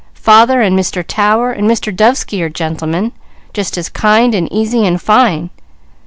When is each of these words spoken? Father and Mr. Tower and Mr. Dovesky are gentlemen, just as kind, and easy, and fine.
Father 0.17 0.61
and 0.61 0.75
Mr. 0.75 1.05
Tower 1.07 1.51
and 1.51 1.69
Mr. 1.69 1.95
Dovesky 1.95 2.41
are 2.41 2.49
gentlemen, 2.49 3.11
just 3.53 3.77
as 3.77 3.87
kind, 3.87 4.33
and 4.33 4.51
easy, 4.51 4.83
and 4.83 4.99
fine. 4.99 5.51